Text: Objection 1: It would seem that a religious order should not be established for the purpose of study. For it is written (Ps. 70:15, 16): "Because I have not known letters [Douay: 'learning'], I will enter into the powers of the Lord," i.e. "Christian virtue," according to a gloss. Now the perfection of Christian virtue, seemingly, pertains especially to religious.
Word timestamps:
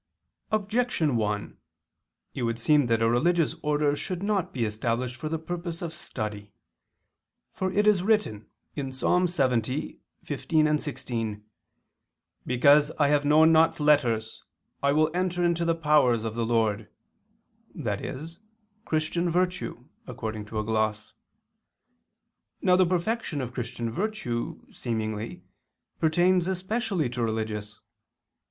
Objection 0.51 1.15
1: 1.15 1.59
It 2.33 2.41
would 2.41 2.57
seem 2.57 2.87
that 2.87 3.03
a 3.03 3.07
religious 3.07 3.53
order 3.61 3.95
should 3.95 4.23
not 4.23 4.51
be 4.51 4.65
established 4.65 5.15
for 5.15 5.29
the 5.29 5.37
purpose 5.37 5.83
of 5.83 5.93
study. 5.93 6.51
For 7.53 7.71
it 7.71 7.85
is 7.85 8.01
written 8.01 8.47
(Ps. 8.73 9.03
70:15, 9.03 10.81
16): 10.81 11.43
"Because 12.47 12.89
I 12.97 13.09
have 13.09 13.25
not 13.25 13.45
known 13.45 13.75
letters 13.85 14.39
[Douay: 14.39 14.41
'learning'], 14.41 14.77
I 14.81 14.91
will 14.99 15.11
enter 15.13 15.43
into 15.45 15.65
the 15.65 15.75
powers 15.75 16.23
of 16.23 16.33
the 16.33 16.47
Lord," 16.47 16.89
i.e. 17.85 18.27
"Christian 18.85 19.29
virtue," 19.29 19.85
according 20.07 20.45
to 20.45 20.57
a 20.57 20.63
gloss. 20.63 21.13
Now 22.59 22.75
the 22.75 22.87
perfection 22.87 23.39
of 23.39 23.53
Christian 23.53 23.91
virtue, 23.91 24.65
seemingly, 24.71 25.43
pertains 25.99 26.47
especially 26.47 27.07
to 27.09 27.21
religious. 27.21 27.79